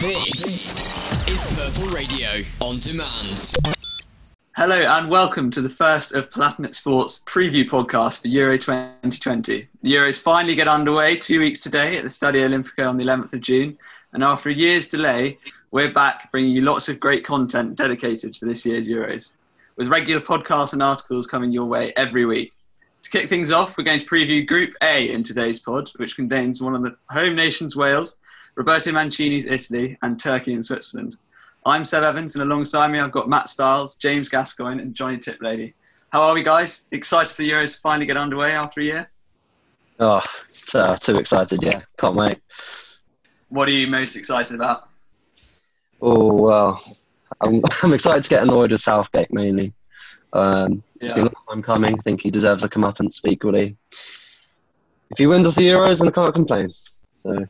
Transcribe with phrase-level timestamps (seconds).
[0.00, 2.28] This is Purple Radio
[2.60, 3.50] on demand.
[4.54, 9.68] Hello and welcome to the first of Palatinate Sports preview podcast for Euro 2020.
[9.82, 13.32] The Euros finally get underway two weeks today at the Stadio Olimpico on the 11th
[13.32, 13.76] of June.
[14.12, 15.36] And after a year's delay,
[15.72, 19.32] we're back bringing you lots of great content dedicated for this year's Euros,
[19.76, 22.52] with regular podcasts and articles coming your way every week.
[23.02, 26.62] To kick things off, we're going to preview Group A in today's pod, which contains
[26.62, 28.18] one of the home nations, Wales,
[28.58, 31.16] Roberto Mancini's Italy, and Turkey and Switzerland.
[31.64, 35.74] I'm Seb Evans, and alongside me, I've got Matt Stiles, James Gascoigne, and Johnny Tiplady.
[36.10, 36.86] How are we, guys?
[36.90, 39.10] Excited for the Euros to finally get underway after a year?
[40.00, 40.24] Oh,
[40.74, 41.82] uh, too excited, yeah.
[41.98, 42.40] Can't wait.
[43.48, 44.88] What are you most excited about?
[46.02, 46.96] Oh, well,
[47.40, 49.72] I'm, I'm excited to get annoyed with Southgate mainly.
[50.32, 51.94] Um, It's been a long time coming.
[51.96, 53.76] I think he deserves to come up and speak equally.
[55.12, 56.72] If he wins us the Euros, then I can't complain.
[57.14, 57.46] So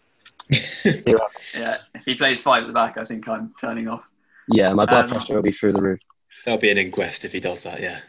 [0.84, 4.04] yeah, if he plays five at the back, I think I'm turning off.
[4.48, 6.00] Yeah, my blood um, pressure will be through the roof.
[6.44, 8.00] There'll be an inquest if he does that, yeah.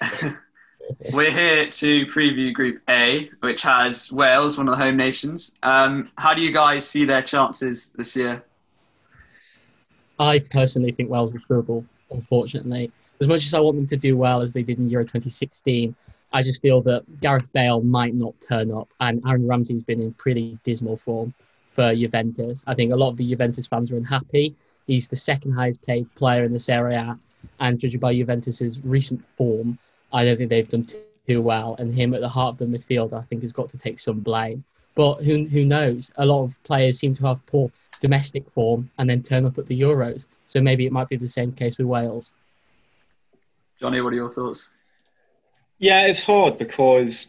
[1.12, 5.56] We're here to preview Group A, which has Wales, one of the home nations.
[5.62, 8.44] Um, how do you guys see their chances this year?
[10.18, 12.92] I personally think Wales will struggle, unfortunately.
[13.20, 15.94] As much as I want them to do well as they did in Euro 2016,
[16.32, 20.12] I just feel that Gareth Bale might not turn up, and Aaron Ramsey's been in
[20.14, 21.34] pretty dismal form
[21.80, 22.62] for Juventus.
[22.66, 24.54] I think a lot of the Juventus fans are unhappy.
[24.86, 27.18] He's the second highest paid player in the Serie A,
[27.58, 29.78] and judging by Juventus's recent form,
[30.12, 30.86] I don't think they've done
[31.26, 31.76] too well.
[31.78, 34.20] And him at the heart of the midfield, I think, has got to take some
[34.20, 34.62] blame.
[34.94, 36.10] But who who knows?
[36.16, 37.70] A lot of players seem to have poor
[38.00, 40.26] domestic form and then turn up at the Euros.
[40.48, 42.34] So maybe it might be the same case with Wales.
[43.80, 44.68] Johnny, what are your thoughts?
[45.78, 47.28] Yeah, it's hard because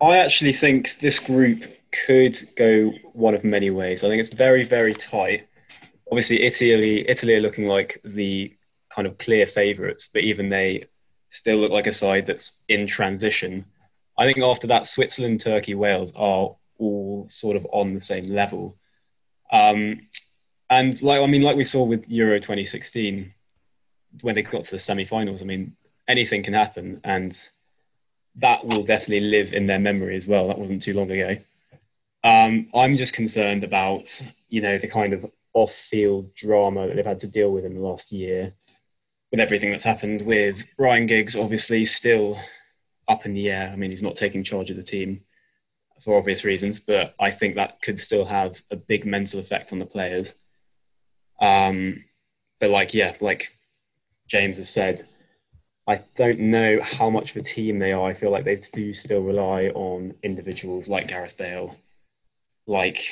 [0.00, 4.04] I actually think this group could go one of many ways.
[4.04, 5.48] I think it's very, very tight.
[6.10, 8.54] Obviously, Italy, Italy are looking like the
[8.94, 10.86] kind of clear favourites, but even they
[11.30, 13.64] still look like a side that's in transition.
[14.16, 18.76] I think after that, Switzerland, Turkey, Wales are all sort of on the same level.
[19.52, 20.08] Um,
[20.70, 23.32] and like I mean, like we saw with Euro 2016,
[24.22, 25.76] when they got to the semi-finals, I mean,
[26.06, 27.40] anything can happen, and
[28.36, 30.48] that will definitely live in their memory as well.
[30.48, 31.36] That wasn't too long ago.
[32.24, 37.20] Um, I'm just concerned about, you know, the kind of off-field drama that they've had
[37.20, 38.52] to deal with in the last year,
[39.30, 42.38] with everything that's happened with Ryan Giggs, obviously still
[43.08, 43.70] up in the air.
[43.72, 45.20] I mean, he's not taking charge of the team
[46.02, 49.78] for obvious reasons, but I think that could still have a big mental effect on
[49.78, 50.34] the players.
[51.40, 52.04] Um,
[52.60, 53.48] but like, yeah, like
[54.26, 55.06] James has said,
[55.88, 58.08] I don't know how much of a team they are.
[58.08, 61.76] I feel like they do still rely on individuals like Gareth Bale
[62.68, 63.10] like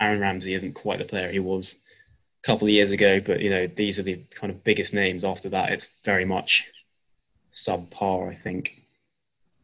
[0.00, 1.74] Aaron Ramsey isn't quite the player he was
[2.42, 5.24] a couple of years ago, but you know these are the kind of biggest names.
[5.24, 6.64] After that, it's very much
[7.54, 8.82] subpar, I think.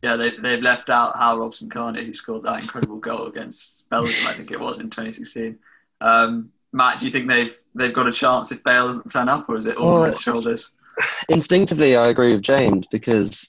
[0.03, 4.33] Yeah, they, they've left out Hal Robson-Kanu, who scored that incredible goal against Belgium, I
[4.33, 5.59] think it was in 2016.
[6.01, 9.49] Um, Matt, do you think they've they've got a chance if Bale doesn't turn up,
[9.49, 10.73] or is it all well, on his shoulders?
[11.29, 13.49] Instinctively, I agree with James because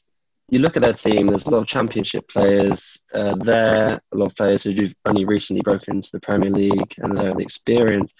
[0.51, 4.27] you look at their team, there's a lot of championship players uh, there, a lot
[4.27, 8.13] of players who've only recently broken into the Premier League and they have the experience.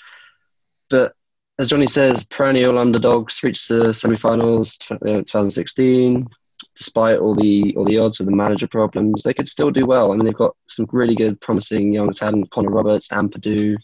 [0.89, 1.13] But
[1.59, 6.27] as Johnny says, perennial underdogs reached the semi-finals 2016.
[6.75, 10.11] Despite all the all the odds with the manager problems, they could still do well.
[10.11, 13.75] I mean, they've got some really good, promising young talent: Connor Roberts, Ampadu,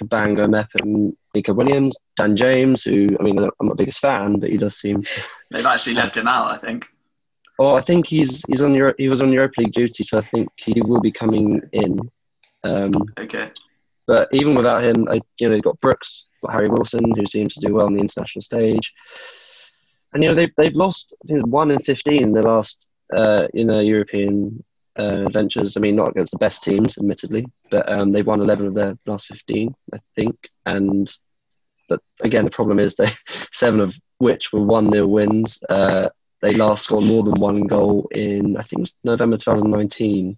[0.00, 2.82] Cabango, Mepham, Neco Williams, Dan James.
[2.82, 5.22] Who I mean, I'm not the biggest fan, but he does seem to.
[5.50, 6.86] They've actually left him out, I think.
[7.58, 10.22] Oh, I think he's he's on Euro, he was on Europa League duty, so I
[10.22, 11.98] think he will be coming in.
[12.64, 13.50] Um, okay.
[14.06, 17.54] But even without him, I, you know, they've got Brooks, got Harry Wilson, who seems
[17.54, 18.92] to do well on the international stage,
[20.12, 23.64] and you know they've they've lost I think one in fifteen the last uh, you
[23.64, 24.62] know European
[24.96, 25.76] uh, ventures.
[25.76, 28.98] I mean, not against the best teams, admittedly, but um, they've won eleven of their
[29.06, 30.36] last fifteen, I think.
[30.66, 31.10] And
[31.88, 33.10] but again, the problem is they
[33.52, 35.58] seven of which were one 0 wins.
[35.68, 36.08] Uh,
[36.42, 40.36] they last scored more than one goal in I think it was November 2019.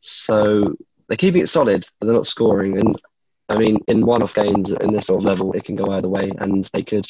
[0.00, 0.76] So
[1.08, 2.78] they're keeping it solid, but they're not scoring.
[2.78, 3.00] And
[3.48, 6.30] I mean, in one-off games in this sort of level, it can go either way,
[6.38, 7.06] and they could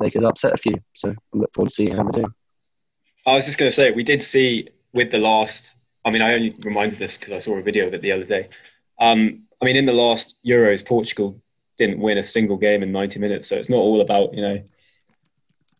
[0.00, 0.74] they could upset a few.
[0.94, 2.34] So I'm looking forward to seeing how they do.
[3.26, 5.74] I was just going to say we did see with the last.
[6.04, 8.24] I mean, I only reminded this because I saw a video of it the other
[8.24, 8.48] day.
[9.00, 11.40] Um, I mean, in the last Euros, Portugal
[11.78, 14.62] didn't win a single game in 90 minutes, so it's not all about you know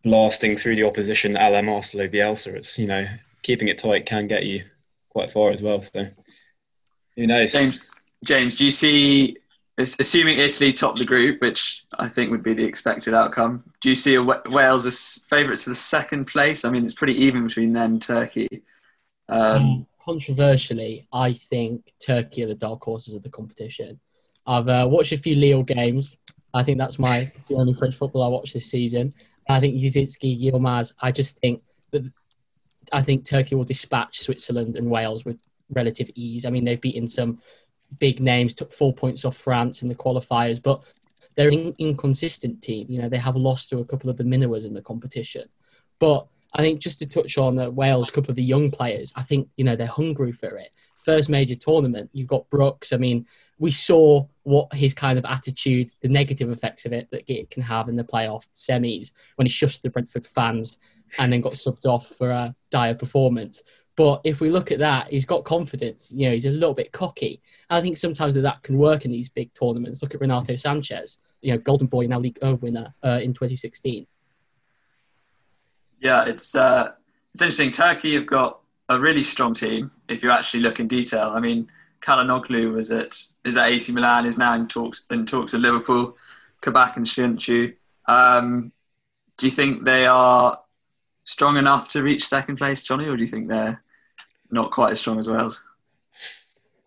[0.04, 2.54] blasting through the opposition a la Marcelo Bielsa.
[2.54, 3.06] It's, you know,
[3.42, 4.64] keeping it tight can get you
[5.08, 5.82] quite far as well.
[5.82, 6.08] So
[7.16, 7.52] who knows?
[7.52, 7.90] James,
[8.24, 9.36] James, do you see
[9.78, 13.64] assuming Italy top the group, which I think would be the expected outcome.
[13.80, 16.64] Do you see Wales as favourites for the second place?
[16.64, 18.62] I mean, it's pretty even between them and Turkey.
[19.28, 23.98] Um, um, controversially, I think Turkey are the dark horses of the competition.
[24.46, 26.18] I've uh, watched a few Lille games.
[26.52, 29.12] I think that's my the only French football I watched this season.
[29.48, 30.92] I think Yazici, Yilmaz.
[31.00, 32.10] I just think that
[32.92, 35.38] I think Turkey will dispatch Switzerland and Wales with
[35.70, 36.44] relative ease.
[36.44, 37.40] I mean, they've beaten some
[37.98, 40.82] big names, took four points off France in the qualifiers, but
[41.34, 42.86] they're an inconsistent team.
[42.88, 45.48] You know, they have lost to a couple of the minnows in the competition.
[45.98, 49.12] But I think just to touch on uh, Wales, a couple of the young players,
[49.16, 50.70] I think, you know, they're hungry for it.
[51.04, 52.92] First major tournament, you've got Brooks.
[52.92, 53.26] I mean,
[53.58, 57.62] we saw what his kind of attitude, the negative effects of it that it can
[57.62, 60.78] have in the playoff semis when he shushed the Brentford fans
[61.18, 63.62] and then got subbed off for a dire performance.
[63.96, 66.10] But if we look at that, he's got confidence.
[66.10, 67.40] You know, he's a little bit cocky.
[67.70, 70.02] I think sometimes that, that can work in these big tournaments.
[70.02, 74.06] Look at Renato Sanches, you know, Golden Boy now League winner uh, in 2016.
[76.00, 76.92] Yeah, it's uh,
[77.32, 77.70] it's interesting.
[77.70, 79.90] Turkey have got a really strong team.
[80.08, 81.70] If you actually look in detail, I mean,
[82.00, 86.16] Calhanoglu was at is at AC Milan, is now in talks in talks at Liverpool.
[86.64, 87.74] Kabak and Söyüncü.
[88.06, 88.72] Um,
[89.36, 90.58] do you think they are
[91.24, 93.82] strong enough to reach second place, Johnny, or do you think they're
[94.50, 95.62] not quite as strong as Wales?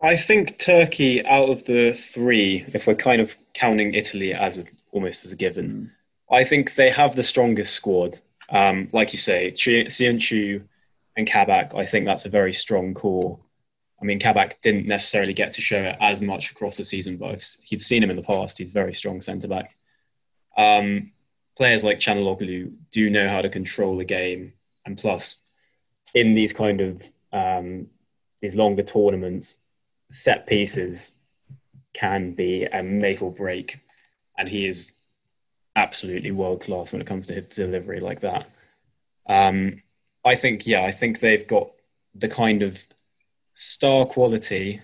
[0.02, 4.64] I think Turkey, out of the three, if we're kind of counting Italy as a,
[4.92, 5.90] almost as a given,
[6.30, 8.20] I think they have the strongest squad.
[8.50, 10.62] Um, like you say, Söyüncü
[11.18, 13.40] and Kabak, I think that's a very strong core.
[14.00, 17.44] I mean, Kabak didn't necessarily get to show it as much across the season, but
[17.66, 18.56] you've seen him in the past.
[18.56, 19.76] He's very strong centre back.
[20.56, 21.10] Um,
[21.56, 24.52] players like Calhanoglu do know how to control the game,
[24.86, 25.38] and plus,
[26.14, 27.88] in these kind of um,
[28.40, 29.56] these longer tournaments,
[30.12, 31.14] set pieces
[31.94, 33.80] can be a make or break,
[34.38, 34.92] and he is
[35.74, 38.48] absolutely world class when it comes to his delivery like that.
[39.28, 39.82] Um,
[40.24, 41.70] I think, yeah, I think they've got
[42.14, 42.76] the kind of
[43.54, 44.80] star quality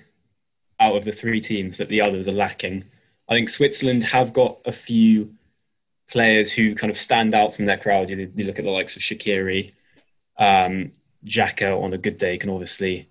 [0.81, 2.84] out of the three teams that the others are lacking.
[3.28, 5.34] I think Switzerland have got a few
[6.10, 8.10] players who kind of stand out from their crowd.
[8.10, 9.72] You, you look at the likes of Shaqiri,
[10.38, 10.92] um,
[11.26, 13.08] Xhaka on a good day can obviously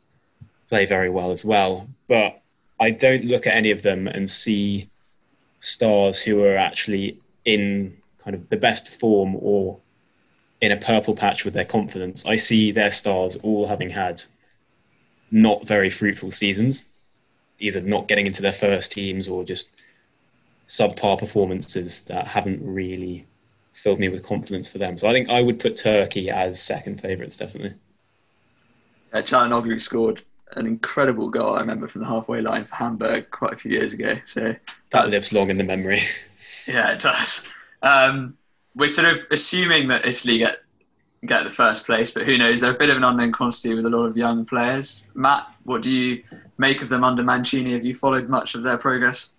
[0.70, 1.88] play very well as well.
[2.08, 2.42] But
[2.80, 4.90] I don't look at any of them and see
[5.62, 9.80] stars who are actually in kind of the best form or
[10.64, 12.26] in a purple patch with their confidence.
[12.26, 14.24] I see their stars all having had
[15.30, 16.84] not very fruitful seasons,
[17.60, 19.72] either not getting into their first teams or just
[20.70, 23.28] subpar performances that haven't really
[23.74, 24.98] filled me with confidence for them.
[24.98, 27.74] So I think I would put Turkey as second favourites, definitely.
[29.14, 30.22] Yeah, Calhanoglu scored
[30.56, 33.92] an incredible goal, I remember, from the halfway line for Hamburg quite a few years
[33.92, 34.16] ago.
[34.24, 34.56] So
[34.94, 36.04] that lives long in the memory.
[36.66, 37.52] Yeah, it does.
[37.82, 38.38] Um,
[38.76, 40.58] we're sort of assuming that Italy get
[41.26, 42.62] get the first place, but who knows?
[42.62, 45.06] They're a bit of an unknown quantity with a lot of young players.
[45.14, 46.24] Matt, what do you
[46.58, 47.74] make of them under Mancini?
[47.74, 49.32] Have you followed much of their progress?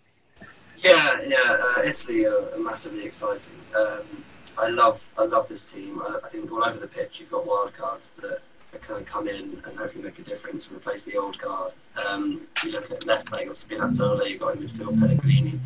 [0.79, 1.37] Yeah, yeah.
[1.77, 3.53] Uh, Italy are, massively exciting.
[3.77, 4.25] Um,
[4.57, 6.01] I love, I love this team.
[6.03, 8.41] I, I, think all over the pitch you've got wild cards that,
[8.81, 11.73] kind of come in and hopefully make a difference and replace the old guard.
[12.09, 15.61] Um, you look at left back, got Spinazzola, you've got midfield Pellegrini.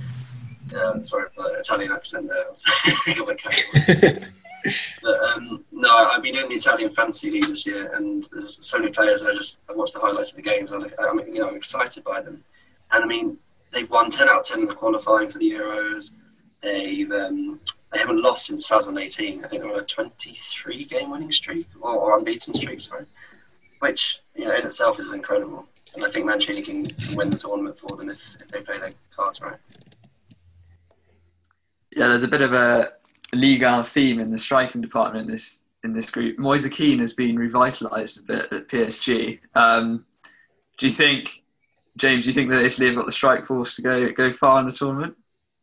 [0.74, 2.44] Um, sorry for the Italian accent there.
[5.02, 8.78] but um, no, I've been doing the Italian Fantasy League this year, and there's so
[8.78, 9.24] many players.
[9.24, 10.72] I just I watch the highlights of the games.
[10.72, 12.42] I'm, I'm you know I'm excited by them,
[12.90, 13.38] and I mean
[13.70, 16.10] they've won 10 out of 10 in the qualifying for the Euros.
[16.62, 17.60] They've um,
[17.92, 19.44] they haven't lost since 2018.
[19.44, 23.06] I think they're on a 23 game winning streak or, or unbeaten streak, sorry,
[23.80, 25.66] which you know in itself is incredible.
[25.94, 28.78] And I think Mancini can, can win the tournament for them if, if they play
[28.78, 29.56] their cards right.
[31.98, 32.90] Yeah, there's a bit of a
[33.34, 36.38] legal theme in the striking department in this in this group.
[36.38, 39.40] Moise Kean has been revitalised a bit at PSG.
[39.56, 40.06] Um,
[40.78, 41.42] do you think
[41.96, 44.60] James, do you think that Italy have got the strike force to go go far
[44.60, 45.16] in the tournament?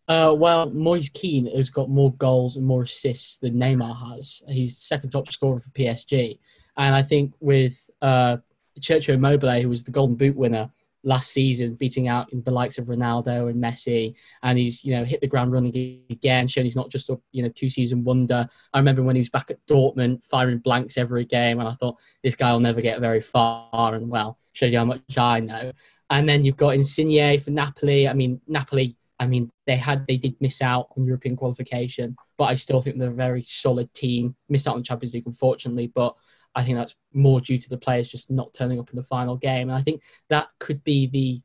[0.09, 4.43] Uh, well, Moise Kean has got more goals and more assists than Neymar has.
[4.45, 6.37] He's second top scorer for PSG,
[6.75, 8.37] and I think with uh,
[8.81, 10.69] Ciro Immobile, who was the Golden Boot winner
[11.05, 15.21] last season, beating out the likes of Ronaldo and Messi, and he's you know hit
[15.21, 18.49] the ground running again, showing he's not just a you know two season wonder.
[18.73, 21.97] I remember when he was back at Dortmund, firing blanks every game, and I thought
[22.23, 23.95] this guy will never get very far.
[23.95, 25.71] And well, shows you how much I know.
[26.09, 28.07] And then you've got Insigne for Napoli.
[28.07, 32.45] I mean, Napoli, I mean, they had they did miss out on European qualification, but
[32.45, 34.35] I still think they're a very solid team.
[34.49, 36.15] Missed out on Champions League, unfortunately, but
[36.55, 39.35] I think that's more due to the players just not turning up in the final
[39.35, 39.69] game.
[39.69, 41.41] And I think that could be the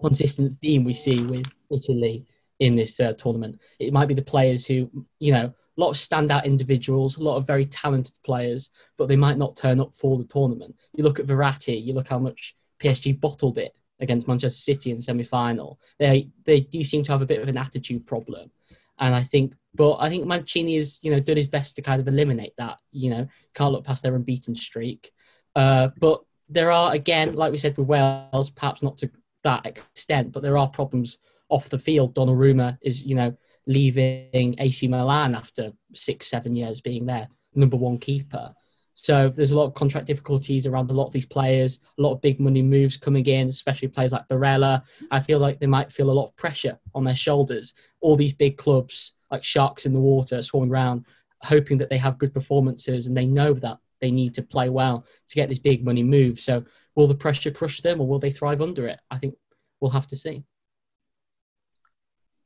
[0.00, 2.24] consistent theme we see with Italy
[2.58, 3.60] in this uh, tournament.
[3.78, 7.36] It might be the players who, you know, a lot of standout individuals, a lot
[7.36, 10.74] of very talented players, but they might not turn up for the tournament.
[10.94, 14.96] You look at Verratti, you look how much PSG bottled it against Manchester City in
[14.96, 15.78] the semi-final.
[15.98, 18.50] They they do seem to have a bit of an attitude problem,
[18.98, 22.00] and I think, but I think Mancini has you know done his best to kind
[22.00, 22.78] of eliminate that.
[22.92, 25.12] You know, can't look past their unbeaten streak.
[25.54, 29.10] Uh, but there are again, like we said with Wales, perhaps not to
[29.42, 32.14] that extent, but there are problems off the field.
[32.14, 33.36] Donnarumma is you know
[33.66, 38.54] leaving AC Milan after six seven years being their number one keeper.
[38.94, 42.12] So there's a lot of contract difficulties around a lot of these players, a lot
[42.12, 44.82] of big money moves coming in, especially players like Barella.
[45.10, 47.72] I feel like they might feel a lot of pressure on their shoulders.
[48.02, 51.04] All these big clubs like sharks in the water swarming around,
[51.42, 55.04] hoping that they have good performances and they know that they need to play well
[55.28, 56.40] to get this big money move.
[56.40, 59.00] So will the pressure crush them or will they thrive under it?
[59.10, 59.36] I think
[59.80, 60.44] we'll have to see.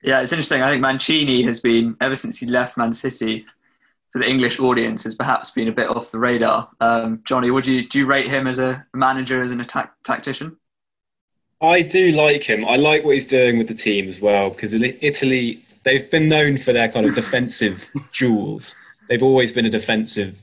[0.02, 0.62] Yeah, it's interesting.
[0.62, 3.46] I think Mancini has been, ever since he left Man City,
[4.10, 6.70] for the English audience has perhaps been a bit off the radar.
[6.80, 10.56] Um, Johnny, would you do you rate him as a manager, as an attack tactician?
[11.60, 12.64] I do like him.
[12.64, 16.58] I like what he's doing with the team as well because Italy they've been known
[16.58, 18.74] for their kind of defensive jewels.
[19.08, 20.36] They've always been a defensive,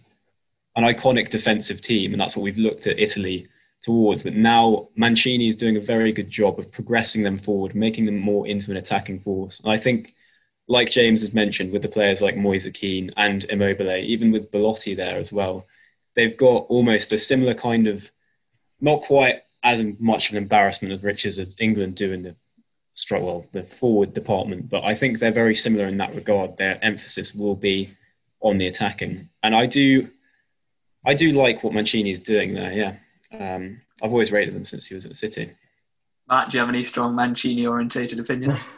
[0.75, 3.47] an iconic defensive team, and that's what we've looked at Italy
[3.81, 4.23] towards.
[4.23, 8.19] But now Mancini is doing a very good job of progressing them forward, making them
[8.19, 9.59] more into an attacking force.
[9.59, 10.13] And I think
[10.67, 14.95] like James has mentioned, with the players like Moise Kean and Immobile, even with Belotti
[14.95, 15.65] there as well,
[16.15, 18.09] they've got almost a similar kind of,
[18.79, 22.35] not quite as much of an embarrassment of riches as England do in the
[23.09, 26.57] well, the forward department, but I think they're very similar in that regard.
[26.57, 27.95] Their emphasis will be
[28.41, 30.09] on the attacking, and I do,
[31.05, 32.71] I do like what Mancini is doing there.
[32.71, 32.95] Yeah,
[33.37, 35.51] um, I've always rated them since he was at City.
[36.27, 38.65] Matt, do you have any strong Mancini orientated opinions?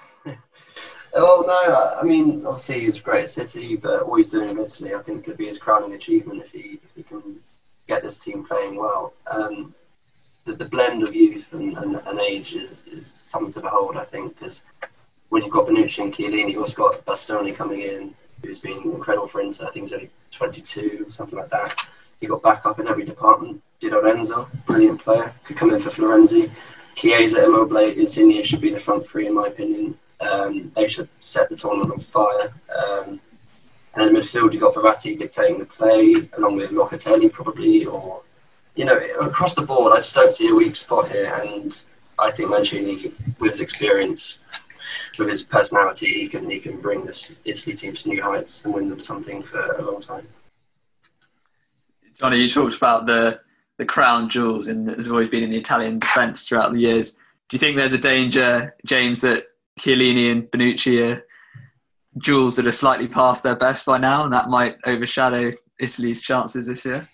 [1.13, 4.57] Well, no, I mean, obviously he was great at City, but what he's doing in
[4.57, 7.39] Italy, I think, could be his crowning achievement if he if he can
[7.87, 9.13] get this team playing well.
[9.27, 9.75] Um,
[10.45, 14.03] the, the blend of youth and, and, and, age is, is something to behold, I
[14.03, 14.63] think, because
[15.29, 19.27] when you've got Bonucci and Chiellini, you've also got Bastoni coming in, who's been incredible
[19.27, 19.65] for Inter.
[19.65, 21.87] I think he's only 22, something like that.
[22.19, 23.61] You've got backup in every department.
[23.79, 26.49] Di Lorenzo, brilliant player, could come in for Florenzi.
[26.95, 29.97] Chiesa, Immobile, Insigne should be the front three, in my opinion.
[30.19, 32.53] Um, they should set the tournament on fire.
[32.77, 33.19] Um,
[33.95, 38.21] and in midfield, you've got Verratti dictating the play, along with Locatelli probably, or
[38.75, 41.33] you know, across the board, I just don't see a weak spot here.
[41.33, 41.83] And
[42.19, 44.39] I think Mancini, with his experience,
[45.17, 48.73] with his personality, he can he can bring this Italy team to new heights and
[48.73, 50.27] win them something for a long time.
[52.19, 53.39] Johnny, you talked about the
[53.77, 57.13] the crown jewels and has always been in the Italian defence throughout the years.
[57.49, 59.45] Do you think there's a danger, James, that
[59.79, 61.25] Chiellini and Bonucci are
[62.19, 66.67] jewels that are slightly past their best by now, and that might overshadow Italy's chances
[66.67, 67.09] this year?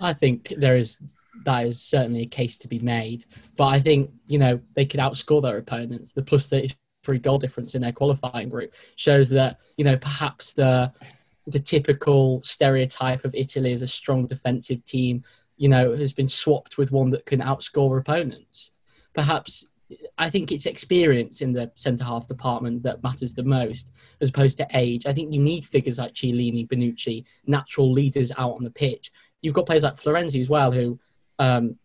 [0.00, 1.00] I think there is
[1.44, 3.24] that is certainly a case to be made,
[3.56, 6.12] but I think you know they could outscore their opponents.
[6.12, 10.92] The plus thirty-three goal difference in their qualifying group shows that you know perhaps the
[11.46, 15.24] the typical stereotype of Italy as a strong defensive team,
[15.56, 18.72] you know, has been swapped with one that can outscore opponents.
[19.14, 19.64] Perhaps
[20.18, 23.90] I think it's experience in the centre half department that matters the most,
[24.20, 25.06] as opposed to age.
[25.06, 29.10] I think you need figures like Chiellini, Bonucci, natural leaders out on the pitch.
[29.42, 30.98] You've got players like Florenzi as well, who
[31.38, 31.76] um,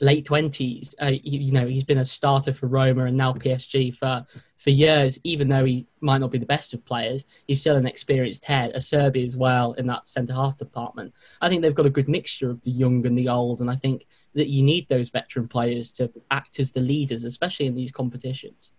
[0.00, 0.94] late twenties.
[1.00, 4.24] Uh, you, you, know, he's been a starter for Roma and now PSG for
[4.56, 5.18] for years.
[5.24, 8.74] Even though he might not be the best of players, he's still an experienced head.
[8.74, 11.12] Acerbi as well in that centre half department.
[11.40, 13.76] I think they've got a good mixture of the young and the old, and I
[13.76, 17.90] think that you need those veteran players to act as the leaders, especially in these
[17.90, 18.72] competitions.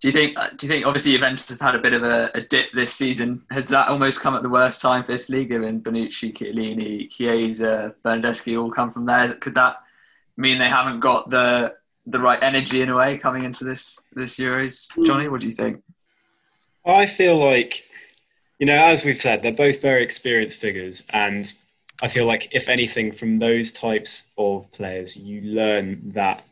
[0.00, 0.38] Do you think?
[0.38, 0.86] Uh, do you think?
[0.86, 3.42] Obviously, Juventus have had a bit of a, a, dip this season.
[3.50, 5.52] Has that almost come at the worst time for this league?
[5.52, 9.34] And Bonucci, Chiellini, Chiesa, Bernardeschi all come from there.
[9.34, 9.76] Could that
[10.38, 11.76] mean they haven't got the
[12.06, 14.88] the right energy in a way coming into this this Euros?
[15.04, 15.82] Johnny, what do you think?
[16.86, 17.84] I feel like,
[18.58, 21.52] you know, as we've said, they're both very experienced figures, and
[22.02, 26.42] I feel like if anything from those types of players, you learn that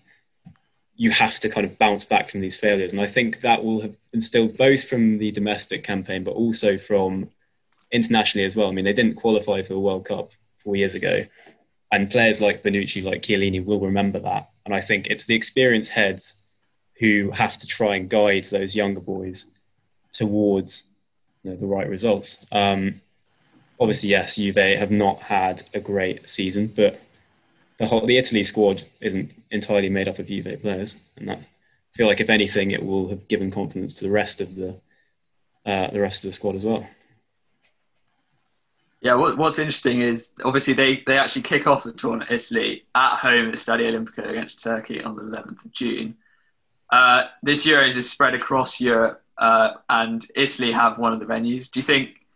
[0.99, 2.93] you have to kind of bounce back from these failures.
[2.93, 7.31] And I think that will have instilled both from the domestic campaign, but also from
[7.93, 8.69] internationally as well.
[8.69, 11.25] I mean, they didn't qualify for the World Cup four years ago.
[11.93, 14.50] And players like Bonucci, like Chiellini, will remember that.
[14.67, 16.35] And I think it's the experienced heads
[16.99, 19.45] who have to try and guide those younger boys
[20.12, 20.83] towards
[21.45, 22.45] you know, the right results.
[22.50, 23.00] Um,
[23.78, 27.00] obviously, yes, Juve have not had a great season, but
[27.78, 31.40] the whole the Italy squad isn't entirely made up of Juve players, and that
[31.94, 34.75] feel like if anything, it will have given confidence to the rest of the
[35.66, 36.87] uh, the rest of the squad as well.
[39.00, 43.16] Yeah, what, what's interesting is obviously they, they actually kick off the tournament Italy at
[43.16, 46.16] home at Stadio Olimpico against Turkey on the 11th of June.
[46.90, 51.70] Uh, this Euros is spread across Europe, uh, and Italy have one of the venues.
[51.70, 52.26] Do you think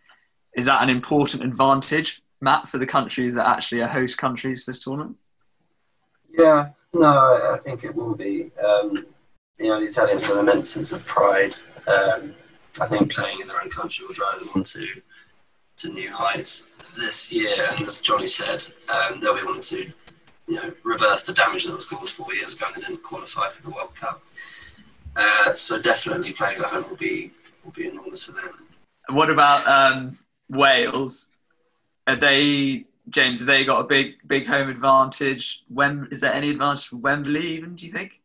[0.54, 4.70] is that an important advantage, Matt, for the countries that actually are host countries for
[4.70, 5.16] this tournament?
[6.36, 8.50] Yeah, no, I think it will be.
[8.62, 9.06] Um,
[9.58, 11.54] you know, the Italians have an immense sense of pride.
[11.86, 12.34] Um,
[12.80, 14.86] I think playing in their own country will drive them on to,
[15.76, 17.68] to new heights this year.
[17.70, 19.92] And as Johnny said, um, they'll be wanting to
[20.48, 23.48] you know, reverse the damage that was caused four years ago and they didn't qualify
[23.48, 24.22] for the World Cup.
[25.16, 27.32] Uh, so definitely playing at home will be
[27.64, 28.66] will be enormous for them.
[29.10, 31.30] What about um, Wales?
[32.06, 33.40] Are they James?
[33.40, 35.64] Have they got a big big home advantage?
[35.68, 37.46] When is there any advantage for Wembley?
[37.46, 38.20] Even do you think?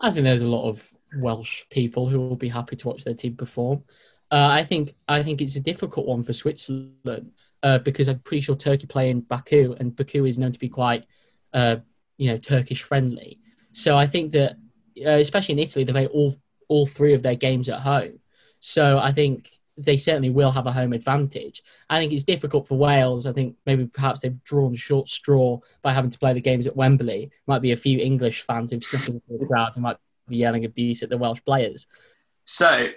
[0.00, 3.14] I think there's a lot of Welsh people who will be happy to watch their
[3.14, 3.82] team perform.
[4.30, 8.42] Uh, I think I think it's a difficult one for Switzerland uh, because I'm pretty
[8.42, 11.04] sure Turkey play in Baku, and Baku is known to be quite,
[11.52, 11.76] uh,
[12.16, 13.40] you know, Turkish friendly.
[13.72, 14.52] So I think that,
[15.04, 16.36] uh, especially in Italy, they play all
[16.68, 18.20] all three of their games at home.
[18.60, 19.48] So I think
[19.84, 21.62] they certainly will have a home advantage.
[21.88, 23.26] I think it's difficult for Wales.
[23.26, 26.76] I think maybe perhaps they've drawn short straw by having to play the games at
[26.76, 27.30] Wembley.
[27.46, 29.96] Might be a few English fans who've snuck into the crowd and might
[30.28, 31.86] be yelling abuse at the Welsh players.
[32.44, 32.88] So,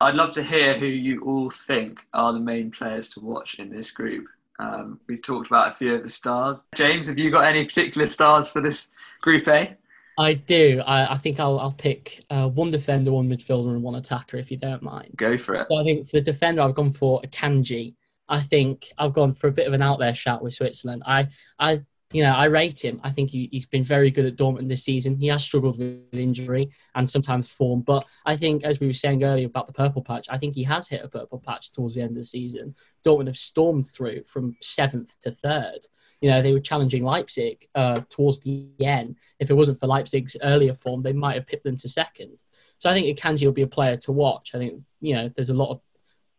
[0.00, 3.70] I'd love to hear who you all think are the main players to watch in
[3.70, 4.26] this group.
[4.60, 6.68] Um, we've talked about a few of the stars.
[6.74, 9.76] James, have you got any particular stars for this Group A?
[10.18, 10.82] I do.
[10.84, 14.50] I, I think I'll, I'll pick uh, one defender, one midfielder, and one attacker, if
[14.50, 15.12] you don't mind.
[15.16, 15.68] Go for it.
[15.70, 17.94] So I think for the defender, I've gone for Akanji.
[18.28, 21.04] I think I've gone for a bit of an out there shout with Switzerland.
[21.06, 23.00] I, I, you know, I rate him.
[23.04, 25.16] I think he, has been very good at Dortmund this season.
[25.16, 29.24] He has struggled with injury and sometimes form, but I think, as we were saying
[29.24, 32.02] earlier about the purple patch, I think he has hit a purple patch towards the
[32.02, 32.74] end of the season.
[33.04, 35.80] Dortmund have stormed through from seventh to third
[36.20, 39.16] you know, they were challenging Leipzig uh, towards the end.
[39.38, 42.42] If it wasn't for Leipzig's earlier form, they might have pipped them to second.
[42.78, 44.52] So I think Akanji will be a player to watch.
[44.54, 45.80] I think, you know, there's a lot of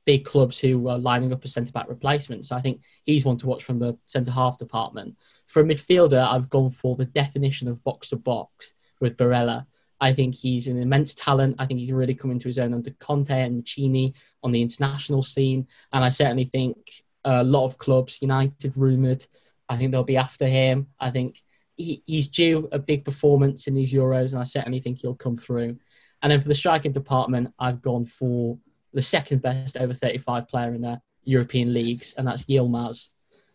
[0.06, 2.46] big clubs who are lining up a centre back replacement.
[2.46, 5.16] So I think he's one to watch from the centre half department.
[5.50, 9.66] For a midfielder, I've gone for the definition of box to box with Barella.
[10.00, 11.56] I think he's an immense talent.
[11.58, 14.62] I think he can really come into his own under Conte and Mancini on the
[14.62, 15.68] international scene.
[15.92, 16.78] And I certainly think
[17.26, 19.26] a lot of clubs, United rumoured,
[19.68, 20.86] I think they'll be after him.
[21.00, 21.42] I think
[21.76, 25.36] he, he's due a big performance in these Euros, and I certainly think he'll come
[25.36, 25.78] through.
[26.22, 28.60] And then for the striking department, I've gone for
[28.94, 33.10] the second best over 35 player in the European leagues, and that's Yilmaz.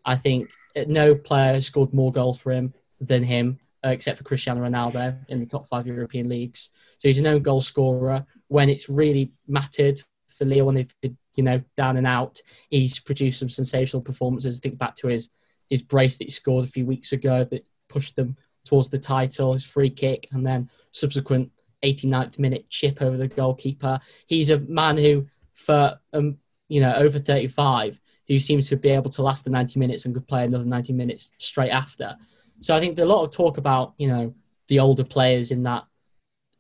[0.05, 0.51] I think
[0.87, 5.41] no player scored more goals for him than him, uh, except for Cristiano Ronaldo in
[5.41, 6.71] the top five European leagues.
[6.99, 8.25] So he's a known goal scorer.
[8.49, 12.99] When it's really mattered for Lille, when they've been, you know, down and out, he's
[12.99, 14.59] produced some sensational performances.
[14.59, 15.31] Think back to his
[15.71, 19.53] his brace that he scored a few weeks ago that pushed them towards the title,
[19.53, 21.51] his free kick, and then subsequent
[21.83, 24.01] 89th minute chip over the goalkeeper.
[24.27, 29.11] He's a man who, for um, you know, over 35, who seems to be able
[29.11, 32.17] to last the 90 minutes and could play another 90 minutes straight after.
[32.61, 34.35] So I think there's a lot of talk about you know
[34.69, 35.85] the older players in that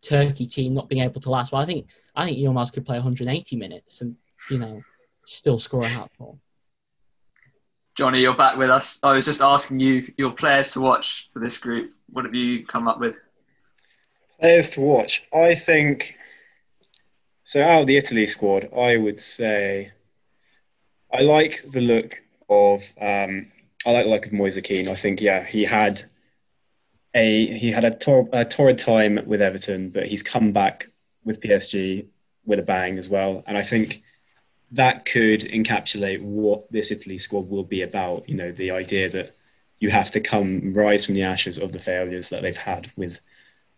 [0.02, 1.52] Turkey team not being able to last.
[1.52, 4.16] Well, I think I think Yilmaz could play 180 minutes and
[4.50, 4.82] you know
[5.26, 6.36] still score a hat for.
[7.94, 8.98] Johnny, you're back with us.
[9.02, 11.94] I was just asking you your players to watch for this group.
[12.10, 13.20] What have you come up with?
[14.40, 15.22] Players to watch.
[15.32, 16.16] I think
[17.44, 17.62] so.
[17.62, 19.92] Out of the Italy squad, I would say
[21.14, 23.46] I like the look of um,
[23.86, 24.88] I like the look of Moise Kean.
[24.88, 26.02] I think yeah, he had
[27.14, 30.88] a he had a, tor- a torrid time with Everton, but he's come back
[31.24, 32.06] with PSG
[32.44, 33.44] with a bang as well.
[33.46, 34.02] And I think
[34.72, 38.28] that could encapsulate what this Italy squad will be about.
[38.28, 39.36] You know, the idea that
[39.78, 43.18] you have to come rise from the ashes of the failures that they've had with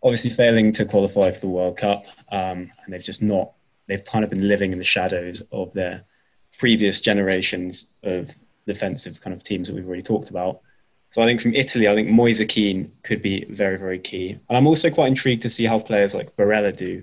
[0.02, 3.52] obviously failing to qualify for the World Cup, um, and they've just not.
[3.88, 6.04] They've kind of been living in the shadows of their
[6.58, 8.30] previous generations of
[8.66, 10.60] defensive kind of teams that we've already talked about.
[11.12, 14.38] So I think from Italy, I think Moise Kean could be very, very key.
[14.48, 17.02] And I'm also quite intrigued to see how players like Barella do,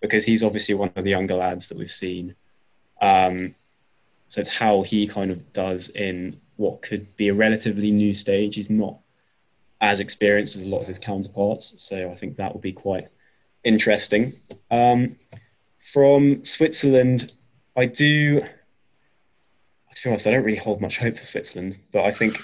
[0.00, 2.34] because he's obviously one of the younger lads that we've seen
[3.00, 3.54] um,
[4.28, 8.54] so it's how he kind of does in what could be a relatively new stage.
[8.54, 8.98] He's not
[9.80, 13.08] as experienced as a lot of his counterparts, so I think that will be quite
[13.64, 14.34] interesting.
[14.70, 15.16] Um,
[15.92, 17.32] from Switzerland,
[17.76, 18.42] I do.
[19.94, 22.36] To be honest, I don't really hold much hope for Switzerland, but I think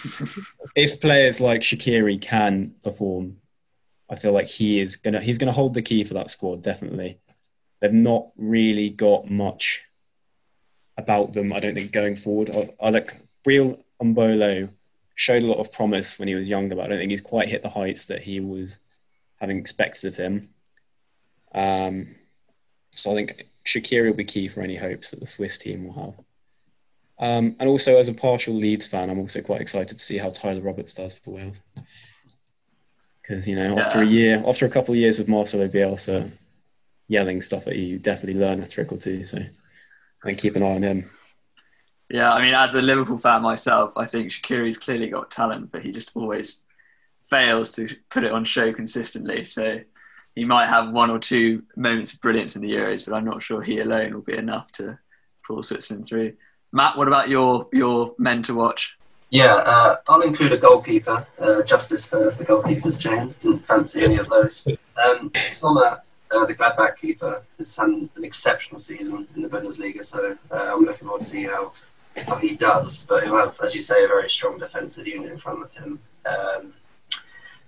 [0.76, 3.38] if players like Shaqiri can perform,
[4.08, 7.18] I feel like he is gonna he's gonna hold the key for that squad definitely.
[7.80, 9.82] They've not really got much
[10.96, 11.52] about them.
[11.52, 12.50] I don't think going forward.
[12.50, 13.14] I, I like
[13.46, 14.68] Breel Embolo
[15.14, 17.48] showed a lot of promise when he was younger, but I don't think he's quite
[17.48, 18.78] hit the heights that he was
[19.40, 20.50] having expected of him.
[21.52, 22.14] Um,
[22.92, 26.04] so I think Shaqiri will be key for any hopes that the Swiss team will
[26.04, 26.14] have.
[27.20, 30.30] Um, and also, as a partial Leeds fan, I'm also quite excited to see how
[30.30, 31.56] Tyler Roberts does for Wales.
[33.20, 36.30] Because you know, after a year, after a couple of years with Marcelo Bielsa
[37.08, 39.24] yelling stuff at you, you definitely learn a trick or two.
[39.26, 39.38] So,
[40.24, 41.10] and keep an eye on him.
[42.08, 45.82] Yeah, I mean, as a Liverpool fan myself, I think Shaqiri's clearly got talent, but
[45.82, 46.62] he just always
[47.28, 49.44] fails to put it on show consistently.
[49.44, 49.80] So
[50.34, 53.42] he might have one or two moments of brilliance in the Euros, but I'm not
[53.42, 54.98] sure he alone will be enough to
[55.46, 56.34] pull Switzerland through.
[56.72, 58.96] Matt, what about your your men to watch?
[59.30, 61.24] Yeah, uh, I'll include a goalkeeper.
[61.38, 63.36] Uh, justice for the goalkeepers, James.
[63.36, 64.66] Didn't fancy any of those.
[65.04, 66.00] Um, Sommer,
[66.32, 70.84] uh, the Gladbach keeper, has had an exceptional season in the Bundesliga, so uh, I'm
[70.84, 71.72] looking forward to see how,
[72.16, 73.04] how he does.
[73.08, 76.00] But he'll have, as you say, a very strong defensive unit in front of him.
[76.26, 76.74] Um,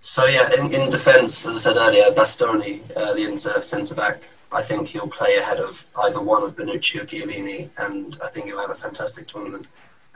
[0.01, 4.25] so yeah, in, in defence, as I said earlier, Bastoni, uh, the Inter centre back,
[4.55, 8.47] I think he'll play ahead of either one of Bonucci or Chiellini, and I think
[8.47, 9.67] he'll have a fantastic tournament.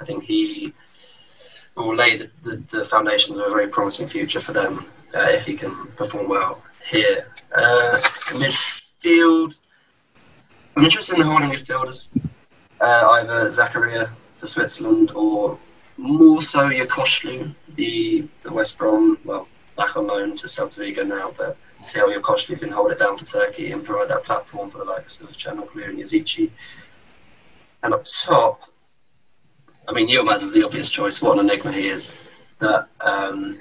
[0.00, 0.72] I think he
[1.74, 5.44] will lay the, the, the foundations of a very promising future for them uh, if
[5.44, 7.28] he can perform well here.
[7.54, 7.96] Uh,
[8.32, 9.60] midfield,
[10.76, 12.08] I'm interested in the holding midfielders,
[12.80, 15.58] uh, either Zakaria for Switzerland or
[15.96, 21.32] more so Yokuslu, the, the West Brom, well, back on loan to Celta Vigo now,
[21.36, 21.56] but
[21.92, 25.20] how Yokuslu can hold it down for Turkey and provide that platform for the likes
[25.20, 26.50] of Calhanoglu and Yazici.
[27.82, 28.64] And up top,
[29.88, 31.22] I mean, Yilmaz is the obvious choice.
[31.22, 32.12] What an enigma he is.
[32.58, 33.58] That um,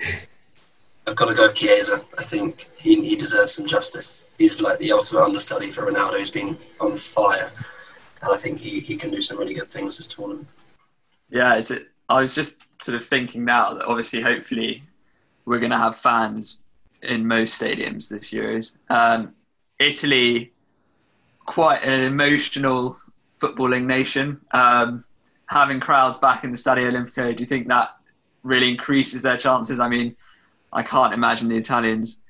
[1.08, 2.04] I've got to go with Chiesa.
[2.18, 4.24] I think he, he deserves some justice.
[4.38, 6.18] He's like the ultimate understudy for Ronaldo.
[6.18, 7.52] He's been on fire,
[8.22, 10.48] and I think he, he can do some really good things this tournament.
[11.30, 11.88] Yeah, is it?
[12.10, 14.84] I was just sort of thinking now that obviously, hopefully,
[15.46, 16.60] we're going to have fans
[17.06, 18.78] in most stadiums this Euros.
[18.90, 19.34] Um,
[19.80, 20.52] Italy,
[21.46, 22.98] quite an emotional
[23.40, 24.42] footballing nation.
[24.52, 25.04] Um,
[25.48, 27.90] having crowds back in the Stadio Olimpico, do you think that
[28.44, 29.80] really increases their chances?
[29.80, 30.16] I mean,
[30.74, 32.22] I can't imagine the Italians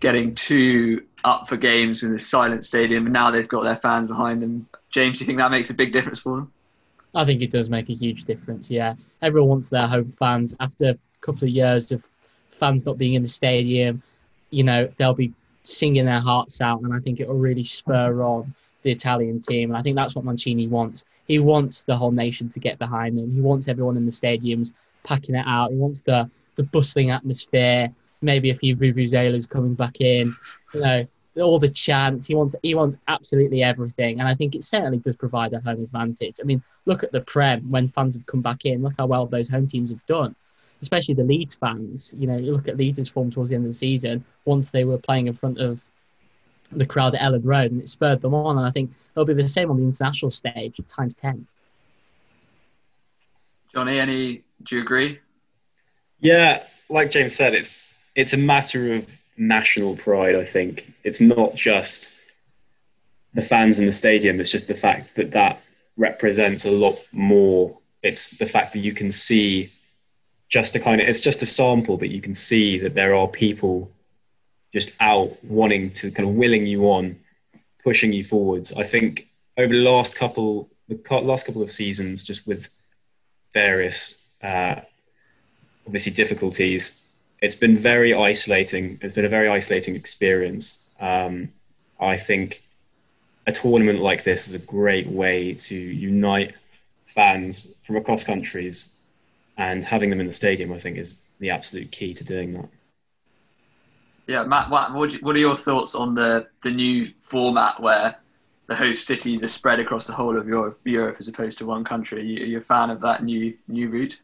[0.00, 4.06] getting too up for games in this silent stadium, and now they've got their fans
[4.06, 4.68] behind them.
[4.90, 6.52] James, do you think that makes a big difference for them?
[7.14, 8.70] I think it does make a huge difference.
[8.70, 12.06] Yeah, everyone wants their home fans after a couple of years of
[12.56, 14.02] fans not being in the stadium.
[14.50, 18.22] You know, they'll be singing their hearts out, and I think it will really spur
[18.22, 19.70] on the Italian team.
[19.70, 21.04] And I think that's what Mancini wants.
[21.26, 23.32] He wants the whole nation to get behind him.
[23.32, 25.70] He wants everyone in the stadiums packing it out.
[25.70, 27.92] He wants the the bustling atmosphere.
[28.22, 30.34] Maybe a few vuvuzelas coming back in.
[30.72, 31.06] You know,
[31.42, 32.26] all the chants.
[32.26, 35.82] He wants he wants absolutely everything, and I think it certainly does provide a home
[35.82, 36.36] advantage.
[36.40, 38.82] I mean, look at the Prem when fans have come back in.
[38.82, 40.34] Look how well those home teams have done,
[40.82, 42.14] especially the Leeds fans.
[42.18, 44.24] You know, you look at Leeds' form towards the end of the season.
[44.44, 45.84] Once they were playing in front of
[46.72, 48.58] the crowd at Elland Road, and it spurred them on.
[48.58, 51.46] And I think it'll be the same on the international stage, times ten.
[53.72, 54.42] Johnny, any?
[54.62, 55.20] Do you agree?
[56.20, 57.78] Yeah, like James said, it's
[58.14, 60.34] it's a matter of national pride.
[60.34, 62.08] I think it's not just
[63.34, 64.40] the fans in the stadium.
[64.40, 65.60] It's just the fact that that
[65.96, 67.78] represents a lot more.
[68.02, 69.70] It's the fact that you can see
[70.48, 73.28] just a kind of it's just a sample, but you can see that there are
[73.28, 73.90] people
[74.72, 77.18] just out wanting to kind of willing you on,
[77.82, 78.72] pushing you forwards.
[78.72, 82.68] I think over the last couple the last couple of seasons, just with
[83.52, 84.76] various uh,
[85.86, 86.92] obviously difficulties,
[87.42, 88.98] it's been very isolating.
[89.02, 90.78] It's been a very isolating experience.
[91.00, 91.48] Um,
[92.00, 92.62] I think
[93.46, 96.54] a tournament like this is a great way to unite
[97.06, 98.90] fans from across countries,
[99.56, 102.68] and having them in the stadium, I think, is the absolute key to doing that.
[104.26, 108.16] Yeah, Matt, what, what are your thoughts on the, the new format where
[108.66, 111.84] the host cities are spread across the whole of Europe, Europe as opposed to one
[111.84, 112.20] country?
[112.20, 114.20] Are you, are you a fan of that new new route?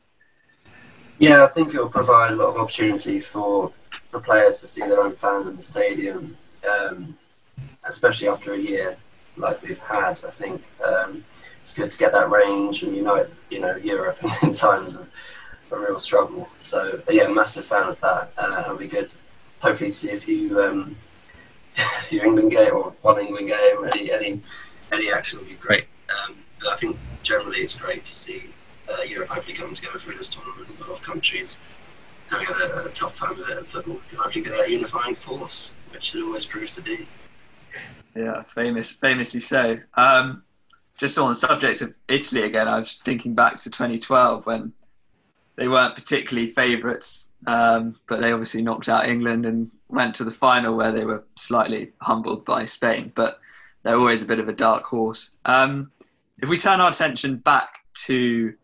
[1.18, 3.70] Yeah, I think it will provide a lot of opportunity for
[4.10, 6.36] the players to see their own fans in the stadium,
[6.68, 7.16] um,
[7.84, 8.96] especially after a year
[9.36, 10.18] like we've had.
[10.26, 11.24] I think um,
[11.72, 15.08] it's good to get that range and unite, you know, Europe in times of
[15.70, 16.46] a real struggle.
[16.58, 18.30] So yeah, massive fan of that.
[18.36, 19.12] Uh, it'll be good.
[19.60, 20.94] Hopefully, see if you um,
[22.02, 23.88] few England game or one England game.
[23.90, 24.42] Any any
[24.92, 25.86] any action would be great.
[26.10, 28.44] Um, but I think generally it's great to see
[28.90, 30.68] uh, Europe hopefully coming together through this tournament.
[30.78, 31.58] A lot of countries
[32.28, 33.98] having had a, a tough time with it in football.
[34.10, 37.08] And I think that unifying force, which it always proves to be.
[38.14, 39.78] Yeah, famous, famously so.
[39.94, 40.42] Um,
[41.02, 44.72] just on the subject of Italy again, I was thinking back to 2012 when
[45.56, 50.30] they weren't particularly favourites, um, but they obviously knocked out England and went to the
[50.30, 53.10] final where they were slightly humbled by Spain.
[53.16, 53.40] But
[53.82, 55.30] they're always a bit of a dark horse.
[55.44, 55.90] Um,
[56.38, 58.54] if we turn our attention back to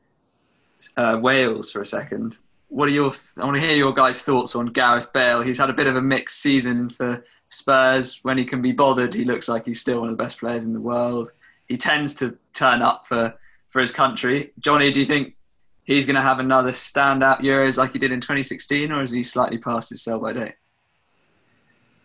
[0.97, 3.13] uh, Wales for a second, what are your?
[3.39, 5.43] I want to hear your guys' thoughts on Gareth Bale.
[5.43, 8.21] He's had a bit of a mixed season for Spurs.
[8.23, 10.63] When he can be bothered, he looks like he's still one of the best players
[10.63, 11.33] in the world.
[11.69, 13.35] He tends to turn up for
[13.69, 14.53] for his country.
[14.59, 15.37] Johnny, do you think
[15.85, 19.23] he's going to have another standout Euros like he did in 2016, or is he
[19.23, 20.55] slightly past his sell by date?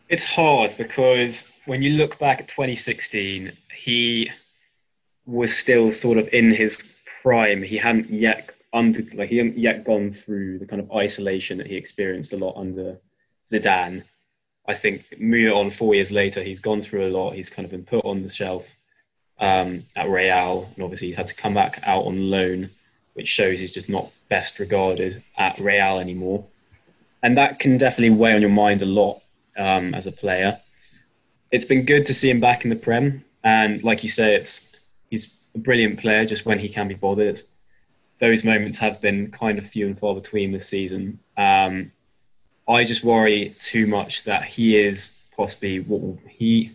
[0.10, 4.30] It's hard because when you look back at 2016, he
[5.26, 6.84] was still sort of in his
[7.22, 7.64] prime.
[7.64, 11.68] He hadn't yet under like he hadn't yet gone through the kind of isolation that
[11.68, 12.98] he experienced a lot under
[13.52, 14.04] Zidane.
[14.68, 17.36] I think moving on four years later, he's gone through a lot.
[17.36, 18.68] He's kind of been put on the shelf
[19.40, 22.70] um, at Real, and obviously had to come back out on loan,
[23.14, 26.46] which shows he's just not best regarded at Real anymore.
[27.22, 29.22] And that can definitely weigh on your mind a lot
[29.58, 30.60] um, as a player.
[31.52, 34.66] It's been good to see him back in the Prem, and like you say, it's
[35.10, 37.42] he's a brilliant player just when he can be bothered
[38.24, 41.20] those moments have been kind of few and far between this season.
[41.36, 41.92] Um,
[42.70, 46.72] I just worry too much that he is possibly what he.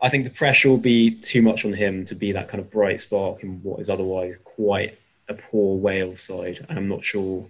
[0.00, 2.70] I think the pressure will be too much on him to be that kind of
[2.70, 6.64] bright spark in what is otherwise quite a poor Wales side.
[6.68, 7.46] And I'm not sure.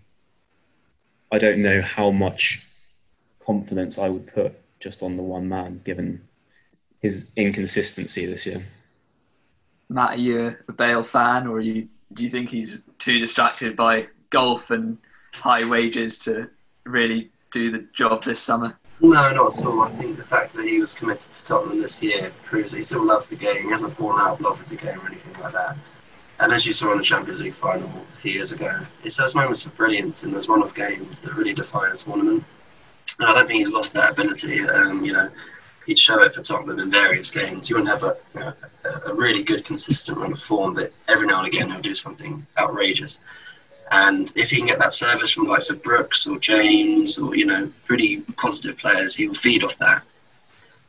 [1.33, 2.63] I don't know how much
[3.45, 6.23] confidence I would put just on the one man, given
[7.01, 8.65] his inconsistency this year.
[9.89, 14.07] Matt, are you a Bale fan, or you, do you think he's too distracted by
[14.31, 14.99] golf and
[15.35, 16.51] high wages to
[16.85, 18.79] really do the job this summer?
[19.01, 19.83] No, not at all.
[19.83, 22.85] I think the fact that he was committed to Tottenham this year proves that he
[22.85, 23.65] still loves the game.
[23.65, 25.77] He hasn't fallen out of love with the game or anything like that.
[26.39, 29.35] And as you saw in the Champions League final a few years ago, it's those
[29.35, 32.45] moments of brilliance in those one-off games that really define a tournament.
[33.19, 34.61] And I don't think he's lost that ability.
[34.69, 35.31] Um, you know,
[35.87, 37.71] he'd show it for Tottenham in various games.
[37.71, 38.53] You wouldn't have a, you know,
[39.07, 42.47] a, really good, consistent run of form, but every now and again he'll do something
[42.59, 43.21] outrageous.
[43.91, 47.47] And if he can get that service from likes of Brooks or James or, you
[47.47, 50.03] know, pretty positive players, he will feed off that.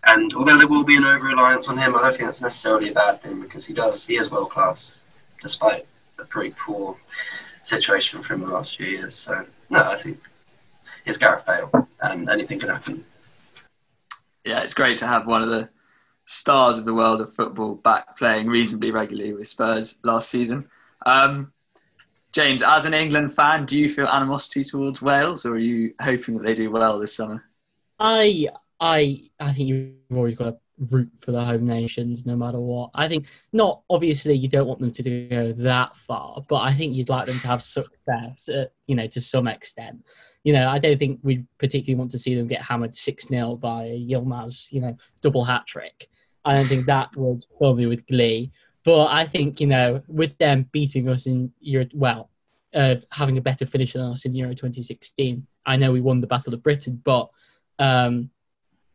[0.05, 2.89] And although there will be an over reliance on him, I don't think that's necessarily
[2.89, 4.95] a bad thing because he does, he is world class,
[5.41, 5.85] despite
[6.17, 6.97] a pretty poor
[7.63, 9.15] situation for him the last few years.
[9.15, 10.19] So, no, I think
[11.05, 13.03] it's Gareth Bale and anything can happen
[14.47, 15.69] yeah, it's great to have one of the
[16.25, 20.69] stars of the world of football back playing reasonably regularly with Spurs last season.
[21.05, 21.51] Um,
[22.37, 26.37] James, as an England fan, do you feel animosity towards Wales, or are you hoping
[26.37, 27.43] that they do well this summer?
[27.97, 30.57] I, I, I think you've always got to
[30.91, 32.91] root for the home nations, no matter what.
[32.93, 36.95] I think not obviously you don't want them to go that far, but I think
[36.95, 40.05] you'd like them to have success, uh, you know, to some extent
[40.43, 43.57] you know, I don't think we particularly want to see them get hammered 6 0
[43.57, 46.07] by Yilmaz, you know, double hat trick.
[46.45, 48.53] I don't think that would fill me with glee.
[48.87, 52.29] But I think, you know, with them beating us in Euro, well,
[52.73, 56.27] uh, having a better finish than us in Euro 2016, I know we won the
[56.27, 57.29] Battle of Britain, but
[57.79, 58.29] um,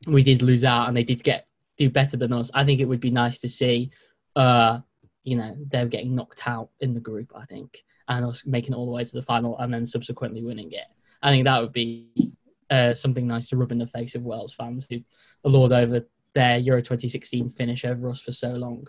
[0.07, 2.51] we did lose out and they did get do better than us.
[2.55, 3.91] I think it would be nice to see,
[4.35, 4.79] uh,
[5.25, 8.77] you know, them getting knocked out in the group, I think, and us making it
[8.77, 10.87] all the way to the final and then subsequently winning it.
[11.23, 12.33] I think that would be
[12.71, 15.05] uh, something nice to rub in the face of Wales fans who've
[15.45, 18.89] lord over their Euro 2016 finish over us for so long.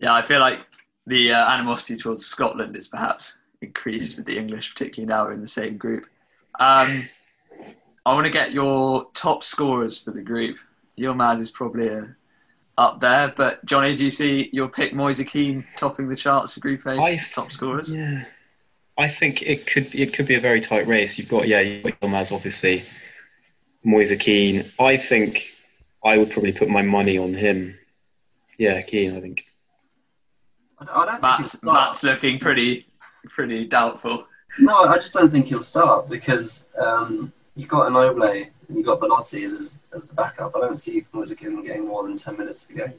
[0.00, 0.60] Yeah, I feel like
[1.06, 5.40] the uh, animosity towards Scotland is perhaps increased with the English, particularly now we're in
[5.40, 6.06] the same group.
[6.58, 7.08] Um,
[8.06, 10.58] I want to get your top scorers for the group.
[10.98, 12.06] Yilmaz is probably uh,
[12.78, 16.60] up there, but Johnny, do you see your pick Moise Kean topping the charts for
[16.60, 17.94] Group A top scorers?
[17.94, 18.24] Yeah,
[18.96, 21.18] I think it could it could be a very tight race.
[21.18, 22.84] You've got yeah, you've got Yilmaz obviously,
[23.84, 24.70] Moise Kean.
[24.78, 25.50] I think
[26.02, 27.78] I would probably put my money on him.
[28.58, 29.16] Yeah, Kean.
[29.16, 29.44] I think.
[30.80, 32.86] I don't Matt's, Matt's looking pretty
[33.26, 34.26] pretty doubtful.
[34.58, 39.00] No, I just don't think he'll start because um, you've got Immobile and you've got
[39.00, 40.56] Belotti as, as the backup.
[40.56, 42.94] I don't see Kean getting more than ten minutes a game.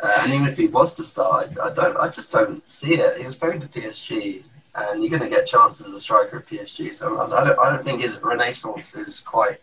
[0.00, 1.96] Uh, and even if he was to start, I, I, don't.
[1.96, 3.18] I just don't see it.
[3.18, 4.42] He was playing for PSG
[4.74, 6.92] and you're going to get chances as a striker at PSG.
[6.92, 9.60] So I don't, I don't think his renaissance is quite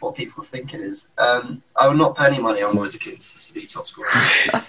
[0.00, 1.08] what people think it is.
[1.18, 4.08] Um, I would not put any money on Moise Kean to be top scorer.
[4.12, 4.64] I,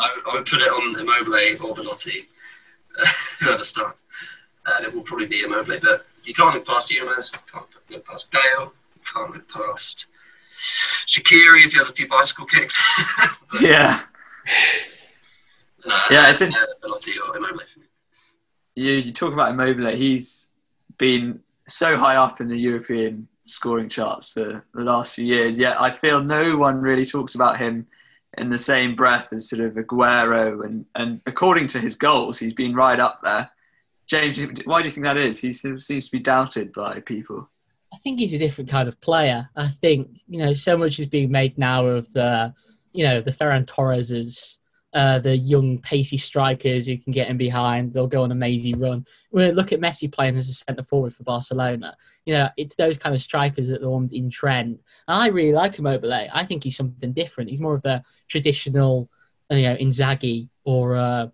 [0.00, 2.28] I, would put it on Immobile or Belotti,
[3.40, 4.04] whoever starts.
[4.66, 5.78] and it will probably be Immobile.
[5.80, 8.72] But you can't look past Yilmaz, you can't look past Bale,
[9.12, 10.06] can't look past
[11.06, 12.80] Shaqiri if he has a few bicycle kicks.
[13.52, 14.00] But, Yeah.
[15.86, 17.60] no, Yeah, it's int- or Immobile.
[18.76, 19.96] You you talk about Immobile.
[19.96, 20.50] He's
[20.98, 25.58] been so high up in the European scoring charts for the last few years.
[25.58, 27.86] Yet I feel no one really talks about him
[28.38, 30.64] in the same breath as sort of Aguero.
[30.64, 33.50] And and according to his goals, he's been right up there.
[34.06, 35.40] James, why do you think that is?
[35.40, 37.48] He seems to be doubted by people.
[37.92, 39.48] I think he's a different kind of player.
[39.56, 42.52] I think you know so much is being made now of the
[42.92, 44.58] you know the Ferran Torreses,
[44.94, 47.92] uh, the young pacey strikers who can get in behind.
[47.92, 49.04] They'll go on a mazy run.
[49.32, 51.96] Look at Messi playing as a centre forward for Barcelona.
[52.24, 54.78] You know, it's those kind of strikers that are the ones in trend.
[55.08, 56.28] And I really like Immobile.
[56.32, 57.50] I think he's something different.
[57.50, 59.10] He's more of a traditional,
[59.50, 61.26] you know, Inzaghi or uh,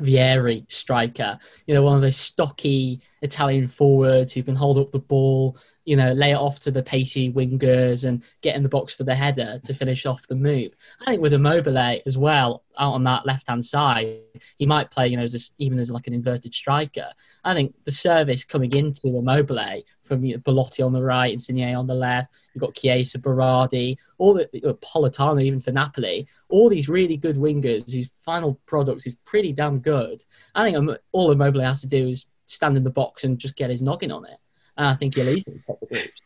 [0.00, 1.38] Vieri striker.
[1.66, 5.96] You know, one of those stocky Italian forwards who can hold up the ball, you
[5.96, 9.14] know, lay it off to the pacey wingers and get in the box for the
[9.14, 10.76] header to finish off the move.
[11.00, 14.18] I think with Immobile as well, out on that left hand side,
[14.58, 17.06] he might play, you know, as a, even as like an inverted striker.
[17.42, 21.74] I think the service coming into Immobile from you know, Belotti on the right, Insigne
[21.74, 26.68] on the left, you've got Chiesa, Berardi, all the uh, Politano even for Napoli, all
[26.68, 30.22] these really good wingers whose final product is pretty damn good.
[30.54, 33.70] I think all Immobile has to do is stand in the box and just get
[33.70, 34.36] his noggin on it.
[34.78, 36.22] And I think he'll easily top the groups.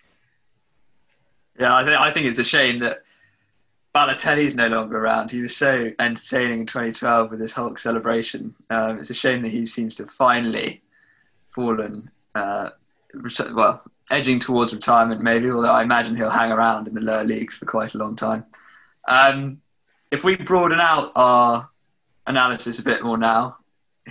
[1.59, 2.99] Yeah, I think I think it's a shame that
[3.95, 5.31] Balotelli's no longer around.
[5.31, 8.55] He was so entertaining in 2012 with his Hulk celebration.
[8.71, 10.83] Um, it's a shame that he seems to have finally
[11.43, 12.71] fallen, uh,
[13.55, 15.51] well, edging towards retirement maybe.
[15.51, 18.45] Although I imagine he'll hang around in the lower leagues for quite a long time.
[19.09, 19.61] Um,
[20.11, 21.71] if we broaden out our
[22.27, 23.57] analysis a bit more now,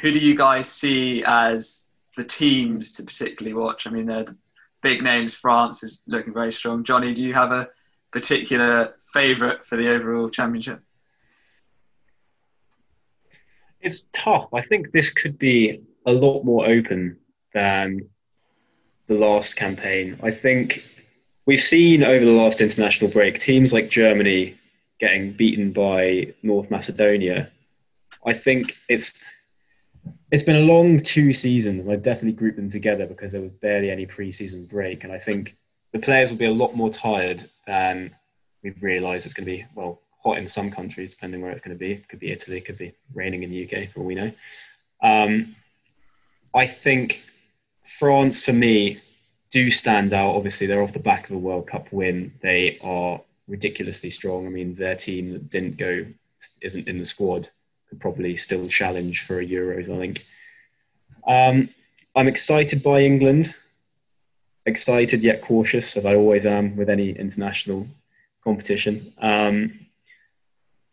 [0.02, 3.88] who do you guys see as the teams to particularly watch?
[3.88, 4.38] I mean, they're the
[4.82, 5.34] big names.
[5.34, 6.84] France is looking very strong.
[6.84, 7.70] Johnny, do you have a
[8.12, 10.82] particular favourite for the overall championship?
[13.80, 14.50] It's tough.
[14.54, 17.18] I think this could be a lot more open
[17.54, 18.10] than
[19.08, 20.20] the last campaign.
[20.22, 20.84] I think
[21.46, 24.58] we've seen over the last international break teams like Germany
[25.00, 27.50] getting beaten by North Macedonia.
[28.26, 29.14] I think it's
[30.32, 33.52] it's been a long two seasons, and I've definitely grouped them together because there was
[33.52, 35.56] barely any preseason break, and I think
[35.92, 38.16] the players will be a lot more tired than
[38.64, 39.66] we've realised it's going to be.
[39.76, 41.94] Well, hot in some countries, depending where it's going to be.
[41.94, 44.32] It could be Italy, it could be raining in the UK, for all we know.
[45.02, 45.56] Um,
[46.54, 47.22] I think
[47.84, 49.00] France, for me,
[49.50, 50.36] do stand out.
[50.36, 52.34] Obviously, they're off the back of a World Cup win.
[52.42, 54.46] They are ridiculously strong.
[54.46, 56.06] I mean, their team that didn't go,
[56.62, 57.50] isn't in the squad,
[58.00, 60.26] probably still challenge for a Euros, I think.
[61.28, 61.70] Um,
[62.16, 63.54] I'm excited by England.
[64.66, 67.88] Excited yet cautious, as I always am with any international
[68.44, 69.14] competition.
[69.20, 69.88] Um,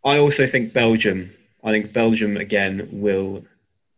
[0.04, 1.30] I also think Belgium.
[1.64, 3.44] I think Belgium again will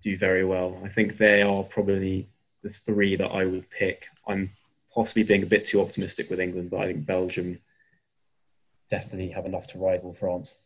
[0.02, 0.80] do very well.
[0.84, 2.26] I think they are probably
[2.62, 4.06] the three that I would pick.
[4.26, 4.50] I'm
[4.94, 7.58] possibly being a bit too optimistic with England, but I think Belgium
[8.88, 10.56] definitely have enough to rival France.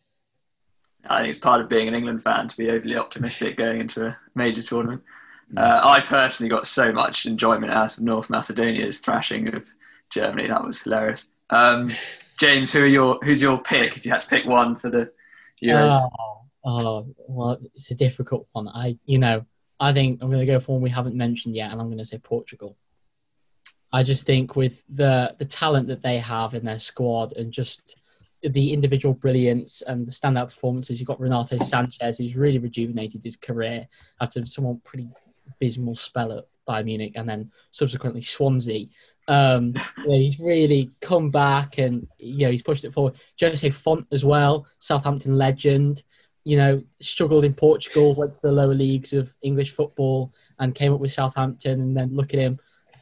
[1.07, 4.07] I think it's part of being an England fan to be overly optimistic going into
[4.07, 5.03] a major tournament.
[5.57, 9.65] Uh, I personally got so much enjoyment out of North Macedonia's thrashing of
[10.11, 10.49] Germany.
[10.49, 11.29] That was hilarious.
[11.51, 11.91] Um,
[12.39, 15.13] James, who are your who's your pick if you had to pick one for the
[15.63, 15.91] Euros?
[15.93, 18.67] Oh, oh, well, it's a difficult one.
[18.69, 19.45] I, you know,
[19.79, 21.99] I think I'm going to go for one we haven't mentioned yet, and I'm going
[21.99, 22.77] to say Portugal.
[23.93, 27.97] I just think with the the talent that they have in their squad and just
[28.51, 33.37] the individual brilliance and the standout performances, you've got Renato Sanches, who's really rejuvenated his
[33.37, 33.89] career
[34.21, 35.09] after someone pretty
[35.49, 38.87] abysmal spell at Bayern Munich and then subsequently Swansea.
[39.27, 43.15] Um, you know, he's really come back and you know he's pushed it forward.
[43.41, 46.03] Jose Fonte as well, Southampton legend.
[46.47, 50.93] You know, struggled in Portugal, went to the lower leagues of English football, and came
[50.93, 51.81] up with Southampton.
[51.81, 52.59] And then look at him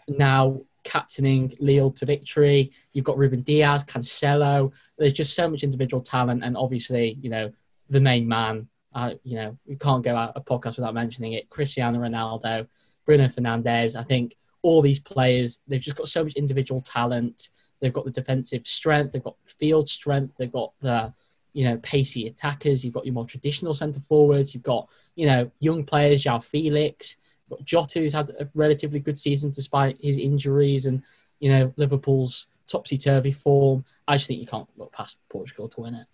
[0.06, 2.72] now captaining Lille to victory.
[2.92, 4.72] You've got Ruben Dias, Cancelo.
[5.02, 7.52] There's just so much individual talent, and obviously, you know,
[7.90, 8.68] the main man.
[8.94, 11.50] Uh, you know, we can't go out a podcast without mentioning it.
[11.50, 12.68] Cristiano Ronaldo,
[13.04, 13.96] Bruno Fernandes.
[13.96, 17.48] I think all these players, they've just got so much individual talent.
[17.80, 21.12] They've got the defensive strength, they've got field strength, they've got the,
[21.52, 22.84] you know, pacey attackers.
[22.84, 24.54] You've got your more traditional centre forwards.
[24.54, 27.16] You've got, you know, young players, João Felix.
[27.48, 31.02] You've got Jota, who's had a relatively good season despite his injuries and,
[31.40, 33.84] you know, Liverpool's topsy turvy form.
[34.08, 36.06] I just think you can't look past Portugal to win it.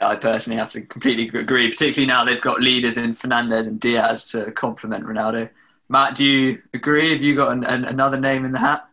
[0.00, 4.30] I personally have to completely agree, particularly now they've got leaders in Fernandes and Dias
[4.32, 5.50] to complement Ronaldo.
[5.88, 7.12] Matt, do you agree?
[7.12, 8.88] Have you got an, an, another name in the hat?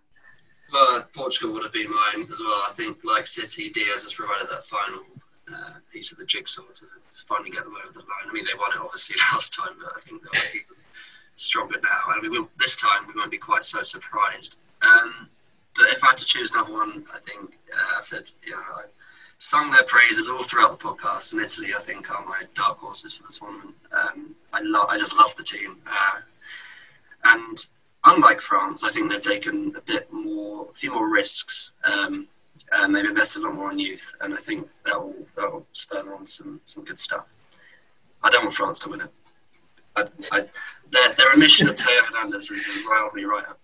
[0.74, 2.64] Well, Portugal would have been mine as well.
[2.68, 5.02] I think, like City, Dias has provided that final
[5.54, 8.30] uh, piece of the jigsaw to, to, finally get them over the line.
[8.30, 10.62] I mean, they won it obviously last time, but I think they'll be
[11.38, 12.14] stronger now.
[12.14, 14.58] And we will, this time we won't be quite so surprised.
[14.82, 15.30] Um,
[15.78, 18.58] but if I had to choose another one, I think uh, I said, you know,
[18.58, 18.84] I
[19.38, 21.34] sung their praises all throughout the podcast.
[21.34, 23.76] And Italy, I think, are my dark horses for the tournament.
[23.92, 25.78] Um, I love, I just love the team.
[25.86, 26.20] Uh,
[27.26, 27.58] and
[28.04, 31.74] unlike France, I think they've taken a bit more, a few more risks.
[31.84, 32.28] Um,
[32.72, 35.66] and they've invested a lot more in youth, and I think that will that will
[35.74, 37.26] spur on some some good stuff.
[38.24, 39.10] I don't want France to win it.
[39.96, 40.46] I, I,
[40.90, 43.60] their, their omission of Theo Hernandez has riled me right up.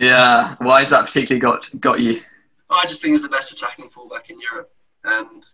[0.00, 2.20] Yeah, why has that particularly got got you?
[2.70, 4.72] I just think he's the best attacking fullback in Europe,
[5.04, 5.44] and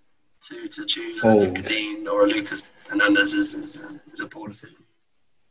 [0.43, 1.39] to to choose a oh.
[1.39, 3.79] Luca Digne or a Lucas Hernandez is, is,
[4.13, 4.77] is a poor decision.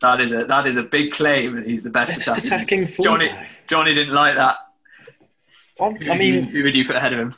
[0.02, 2.84] That is a that is a big claim that he's the best, Best attacking.
[2.84, 3.48] attacking Johnny fullback.
[3.68, 4.58] Johnny didn't like that.
[5.80, 7.36] I'm- I mean, who would you put ahead of him?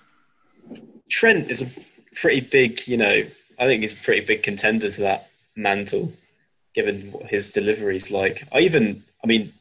[1.10, 1.72] Trent is a
[2.14, 3.24] pretty big, you know,
[3.58, 6.14] I think he's a pretty big contender to that mantle,
[6.76, 8.43] given what his delivery's like.
[8.51, 9.53] I even, I mean,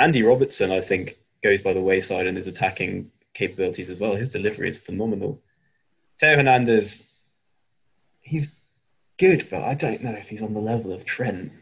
[0.00, 4.14] Andy Robertson, I think, goes by the wayside and his attacking capabilities as well.
[4.14, 5.40] His delivery is phenomenal.
[6.18, 7.04] Theo Hernandez,
[8.20, 8.48] he's
[9.18, 11.52] good, but I don't know if he's on the level of Trent.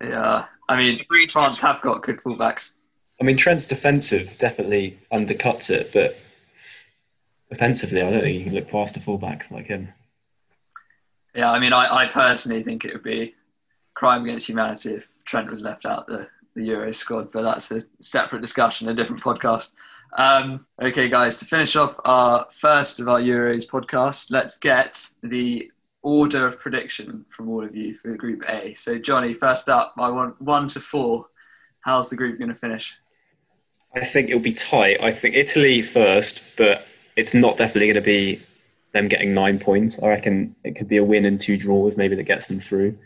[0.00, 2.74] Yeah, I mean Agreed to France have got good fullbacks.
[3.20, 6.16] I mean, Trent's defensive definitely undercuts it, but
[7.50, 9.88] offensively, I don't think you can look past a fullback like him.
[11.34, 13.34] Yeah, I mean I, I personally think it would be
[13.94, 16.28] crime against humanity if Trent was left out the
[16.58, 19.74] the Euros squad, but that's a separate discussion, a different podcast.
[20.16, 25.70] Um, okay, guys, to finish off our first of our Euros podcast, let's get the
[26.02, 28.74] order of prediction from all of you for Group A.
[28.74, 31.26] So, Johnny, first up, I want one to four.
[31.80, 32.96] How's the group going to finish?
[33.94, 34.98] I think it'll be tight.
[35.00, 36.84] I think Italy first, but
[37.16, 38.42] it's not definitely going to be
[38.92, 40.00] them getting nine points.
[40.02, 42.98] I reckon it could be a win and two draws, maybe that gets them through.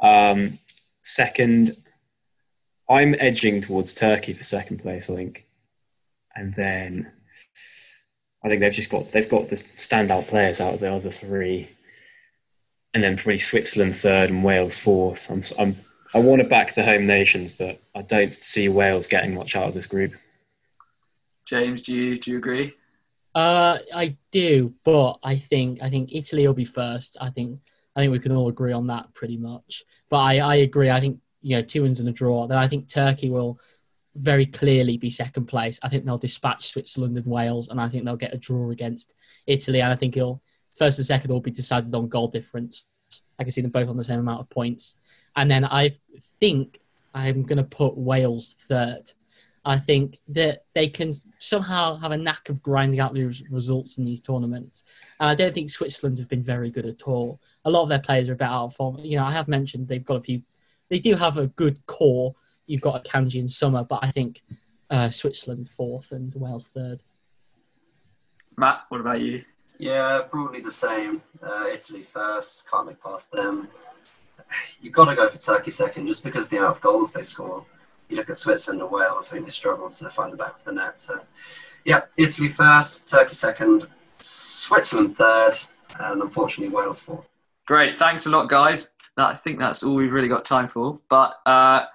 [0.00, 0.58] Um,
[1.02, 1.76] second,
[2.88, 5.10] I'm edging towards Turkey for second place.
[5.10, 5.46] I think,
[6.34, 7.10] and then
[8.44, 11.68] I think they've just got they've got the standout players out of the other three,
[12.94, 15.30] and then probably Switzerland third and Wales fourth.
[15.30, 15.76] I'm, I'm
[16.14, 19.68] I want to back the home nations, but I don't see Wales getting much out
[19.68, 20.12] of this group.
[21.46, 22.72] James, do you do you agree?
[23.34, 27.16] Uh, I do, but I think I think Italy will be first.
[27.20, 27.60] I think
[27.94, 29.84] I think we can all agree on that pretty much.
[30.08, 30.90] But I, I agree.
[30.90, 32.46] I think you know two wins and a draw.
[32.46, 33.58] Then I think Turkey will
[34.14, 35.78] very clearly be second place.
[35.82, 39.14] I think they'll dispatch Switzerland and Wales, and I think they'll get a draw against
[39.46, 39.80] Italy.
[39.80, 40.42] And I think it'll
[40.76, 42.86] first and second will be decided on goal difference.
[43.38, 44.96] I can see them both on the same amount of points.
[45.36, 45.92] And then I
[46.40, 46.80] think
[47.14, 49.10] I'm going to put Wales third.
[49.64, 54.04] I think that they can somehow have a knack of grinding out the results in
[54.04, 54.84] these tournaments.
[55.20, 57.40] And I don't think Switzerland have been very good at all.
[57.64, 58.98] A lot of their players are a bit out of form.
[59.00, 60.42] You know, I have mentioned they've got a few,
[60.88, 62.34] they do have a good core.
[62.66, 64.42] You've got Akanji and Sommer, but I think
[64.90, 67.02] uh, Switzerland fourth and Wales third.
[68.56, 69.42] Matt, what about you?
[69.78, 71.22] Yeah, probably the same.
[71.42, 73.68] Uh, Italy first, can't make past them.
[74.80, 77.22] You've got to go for Turkey second, just because of the amount of goals they
[77.22, 77.64] score.
[78.08, 80.64] You look at Switzerland and Wales, I think they struggle to find the back of
[80.64, 81.00] the net.
[81.00, 81.20] So,
[81.84, 83.86] yeah, Italy first, Turkey second,
[84.18, 85.54] Switzerland third,
[86.00, 87.28] and unfortunately Wales fourth.
[87.66, 88.94] Great, thanks a lot, guys.
[89.18, 91.00] That, I think that's all we've really got time for.
[91.10, 91.86] But uh,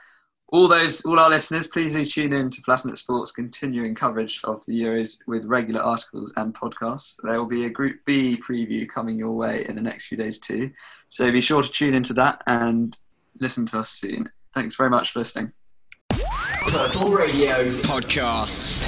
[0.49, 4.65] all those, all our listeners, please do tune in to Platinum Sports' continuing coverage of
[4.65, 7.15] the Euros with regular articles and podcasts.
[7.23, 10.37] There will be a Group B preview coming your way in the next few days
[10.37, 10.71] too.
[11.07, 12.97] So be sure to tune into that and
[13.39, 14.29] listen to us soon.
[14.53, 15.53] Thanks very much for listening.
[16.67, 17.53] Purple Radio
[17.83, 18.81] Podcasts.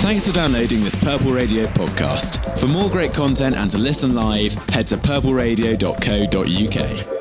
[0.00, 2.58] Thanks for downloading this Purple Radio podcast.
[2.58, 7.19] For more great content and to listen live, head to purpleradio.co.uk.